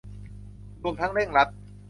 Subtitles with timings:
[0.83, 1.47] รวมทั้งเร่งรัด